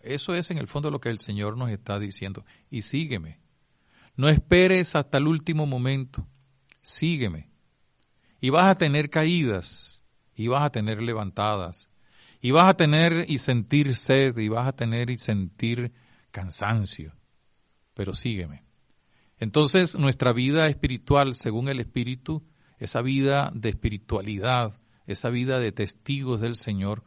[0.01, 2.45] Eso es en el fondo lo que el Señor nos está diciendo.
[2.69, 3.39] Y sígueme.
[4.15, 6.27] No esperes hasta el último momento.
[6.81, 7.49] Sígueme.
[8.41, 10.03] Y vas a tener caídas,
[10.35, 11.89] y vas a tener levantadas,
[12.41, 15.93] y vas a tener y sentir sed, y vas a tener y sentir
[16.31, 17.13] cansancio.
[17.93, 18.68] Pero sígueme.
[19.39, 22.43] Entonces nuestra vida espiritual, según el Espíritu,
[22.77, 27.03] esa vida de espiritualidad, esa vida de testigos del Señor,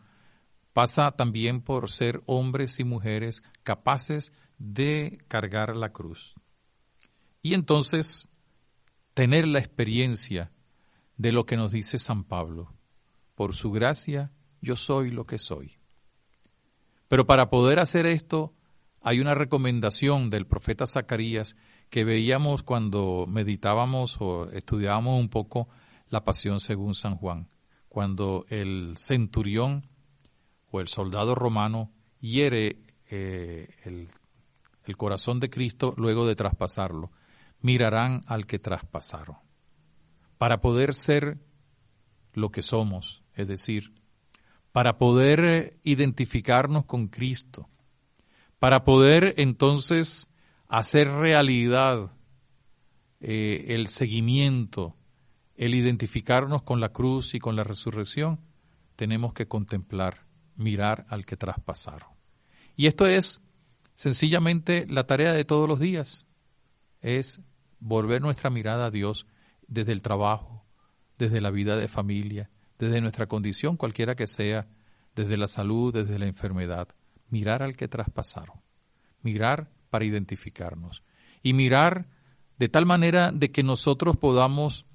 [0.73, 6.35] pasa también por ser hombres y mujeres capaces de cargar la cruz.
[7.43, 8.29] Y entonces
[9.15, 10.53] tener la experiencia
[11.17, 12.73] de lo que nos dice San Pablo.
[13.35, 14.31] Por su gracia
[14.61, 15.79] yo soy lo que soy.
[17.09, 18.55] Pero para poder hacer esto
[19.03, 21.57] hay una recomendación del profeta Zacarías
[21.93, 25.69] que veíamos cuando meditábamos o estudiábamos un poco
[26.09, 27.51] la pasión según San Juan,
[27.91, 29.87] cuando el centurión
[30.71, 32.79] o el soldado romano hiere
[33.11, 34.09] eh, el,
[34.85, 37.11] el corazón de Cristo luego de traspasarlo,
[37.61, 39.37] mirarán al que traspasaron.
[40.39, 41.41] Para poder ser
[42.33, 43.93] lo que somos, es decir,
[44.73, 47.69] para poder identificarnos con Cristo,
[48.59, 50.32] para poder entonces
[50.73, 52.13] hacer realidad
[53.21, 54.97] eh, el seguimiento,
[55.55, 58.41] el identificarnos con la cruz y con la resurrección,
[58.97, 60.25] tenemos que contemplar
[60.57, 62.09] mirar al que traspasaron.
[62.75, 63.43] Y esto es
[63.93, 66.27] sencillamente la tarea de todos los días,
[67.03, 67.43] es
[67.79, 69.27] volver nuestra mirada a Dios
[69.67, 70.65] desde el trabajo,
[71.19, 72.49] desde la vida de familia,
[72.79, 74.69] desde nuestra condición cualquiera que sea,
[75.15, 76.89] desde la salud, desde la enfermedad,
[77.29, 78.63] mirar al que traspasaron,
[79.21, 81.03] mirar para identificarnos
[81.43, 82.09] y mirar
[82.59, 84.87] de tal manera de que nosotros podamos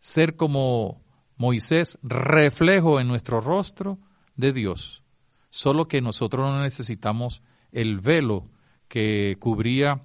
[0.00, 1.04] ser como
[1.36, 4.00] Moisés, reflejo en nuestro rostro
[4.34, 5.04] de Dios,
[5.48, 7.40] solo que nosotros no necesitamos
[7.70, 8.50] el velo
[8.88, 10.02] que cubría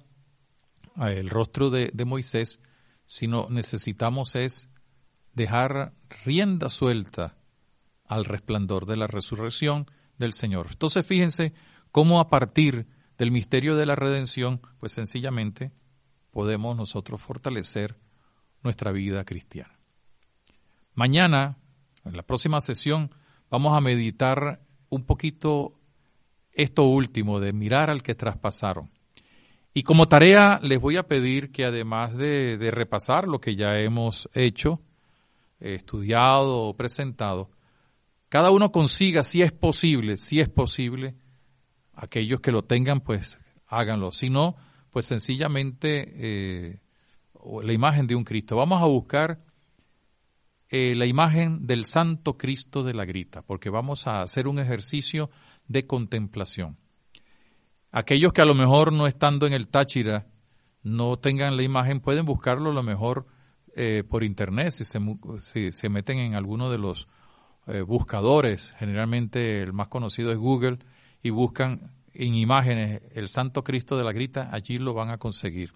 [0.96, 2.60] el rostro de, Moisés,
[3.06, 4.70] sino necesitamos es
[5.32, 7.36] dejar rienda suelta
[8.04, 10.68] al resplandor de la resurrección del Señor.
[10.70, 11.54] Entonces fíjense
[11.90, 12.86] cómo a partir
[13.18, 15.72] del misterio de la redención, pues sencillamente
[16.30, 17.98] podemos nosotros fortalecer
[18.62, 19.78] nuestra vida cristiana.
[20.94, 21.58] Mañana,
[22.04, 23.10] en la próxima sesión,
[23.50, 25.74] vamos a meditar un poquito
[26.52, 28.90] esto último, de mirar al que traspasaron.
[29.74, 34.28] Y como tarea les voy a pedir que además de, repasar lo que ya hemos
[34.34, 34.80] hecho,
[35.60, 37.50] estudiado o presentado,
[38.28, 41.14] cada uno consiga, si es posible, si es posible,
[41.98, 44.12] aquellos que lo tengan, pues háganlo.
[44.12, 44.56] Si no,
[44.90, 46.80] pues sencillamente eh,
[47.62, 48.56] la imagen de un Cristo.
[48.56, 49.40] Vamos a buscar
[50.68, 55.30] eh, la imagen del Santo Cristo de la Grita, porque vamos a hacer un ejercicio
[55.66, 56.78] de contemplación.
[57.90, 60.26] Aquellos que a lo mejor no estando en el Táchira
[60.82, 63.26] no tengan la imagen, pueden buscarlo a lo mejor
[63.74, 65.00] eh, por internet, si se,
[65.40, 67.08] si se, meten en alguno de los
[67.86, 70.78] buscadores, generalmente el más conocido es Google,
[71.22, 75.72] y buscan en imágenes el Santo Cristo de la Grita, allí lo van a conseguir.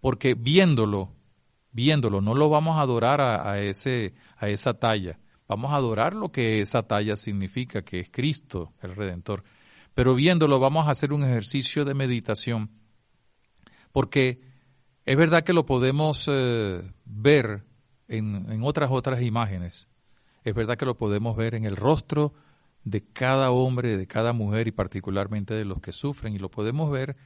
[0.00, 1.12] Porque viéndolo,
[1.72, 6.30] viéndolo, no lo vamos a adorar a, ese, a esa talla, vamos a adorar lo
[6.30, 9.42] que esa talla significa, que es Cristo, el Redentor.
[9.94, 12.70] Pero viéndolo vamos a hacer un ejercicio de meditación,
[13.92, 14.42] porque
[15.06, 17.64] es verdad que lo podemos eh, ver
[18.08, 19.88] en, en otras otras imágenes,
[20.42, 22.34] es verdad que lo podemos ver en el rostro
[22.84, 26.90] de cada hombre, de cada mujer y particularmente de los que sufren, y lo podemos
[26.90, 27.16] ver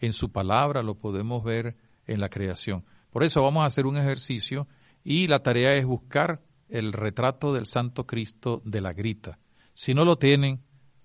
[0.00, 2.84] en su palabra, lo podemos ver en la creación.
[3.10, 4.66] Por eso vamos a hacer un ejercicio
[5.04, 9.38] y la tarea es buscar el retrato del Santo Cristo de la grita.
[9.72, 10.60] Si no lo tienen,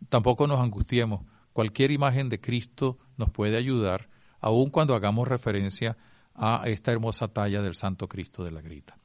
[0.10, 1.26] tampoco nos angustiemos.
[1.54, 5.98] Cualquier imagen de Cristo nos puede ayudar, aun cuando hagamos referencia
[6.34, 8.98] a esta hermosa talla del Santo Cristo de la grita.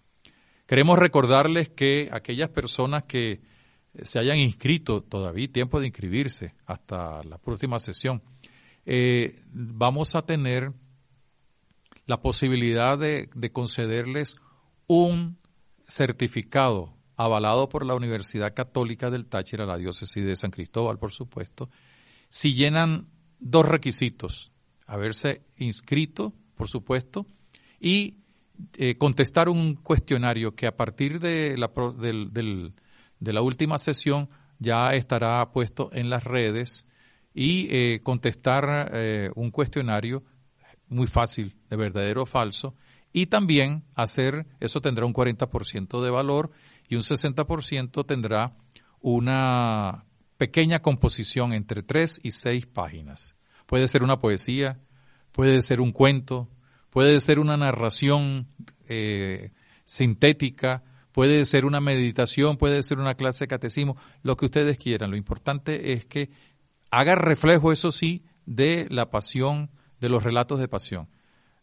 [0.66, 3.42] Queremos recordarles que aquellas personas que
[4.02, 8.22] se hayan inscrito, todavía tiempo de inscribirse hasta la próxima sesión,
[8.86, 10.72] eh, vamos a tener
[12.06, 14.36] la posibilidad de, concederles
[14.86, 15.38] un
[15.86, 21.70] certificado, avalado por la Universidad Católica del Táchira, la diócesis de San Cristóbal, por supuesto,
[22.28, 23.06] si llenan
[23.38, 24.50] dos requisitos,
[24.86, 27.26] haberse inscrito, por supuesto,
[27.80, 28.18] y
[28.76, 31.70] eh, contestar un cuestionario que a partir de la,
[33.24, 36.86] de la última sesión ya estará puesto en las redes
[37.34, 40.22] y eh, contestar eh, un cuestionario
[40.88, 42.74] muy fácil de verdadero o falso
[43.12, 46.50] y también hacer, eso tendrá un 40% de valor
[46.88, 48.56] y un 60% tendrá
[49.00, 50.04] una
[50.36, 53.36] pequeña composición entre tres y seis páginas.
[53.66, 54.80] Puede ser una poesía,
[55.30, 56.50] puede ser un cuento,
[56.90, 58.48] puede ser una narración
[58.88, 59.52] eh,
[59.84, 60.82] sintética,
[61.14, 65.12] puede ser una meditación, puede ser una clase de catecismo, lo que ustedes quieran.
[65.12, 66.30] Lo importante es que
[66.90, 71.08] haga reflejo, eso sí, de la pasión, de los relatos de pasión.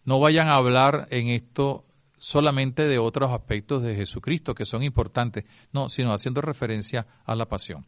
[0.06, 1.86] No vayan a hablar en esto
[2.18, 5.44] solamente de otros aspectos de Jesucristo que son importantes,
[5.74, 7.86] no, sino haciendo referencia a la pasión.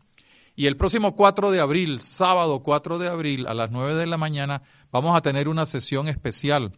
[0.57, 4.18] Y el próximo 4 de abril, sábado 4 de abril, a las 9 de la
[4.18, 6.74] mañana, vamos a tener una sesión especial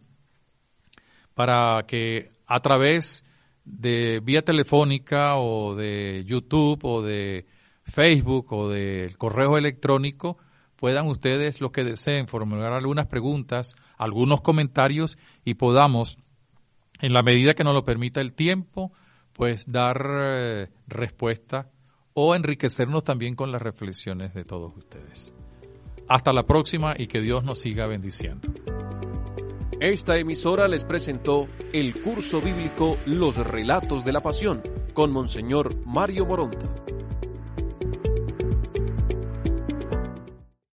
[1.34, 3.24] para que a través
[3.66, 7.46] de vía telefónica o de YouTube o de
[7.82, 10.38] Facebook o del correo electrónico
[10.76, 16.18] puedan ustedes, los que deseen, formular algunas preguntas, algunos comentarios y podamos,
[17.00, 18.92] en la medida que nos lo permita el tiempo,
[19.32, 21.70] pues dar eh, respuesta
[22.14, 25.32] o enriquecernos también con las reflexiones de todos ustedes.
[26.08, 28.48] Hasta la próxima y que Dios nos siga bendiciendo.
[29.80, 34.62] Esta emisora les presentó el curso bíblico Los Relatos de la Pasión
[34.94, 36.66] con Monseñor Mario Moronta.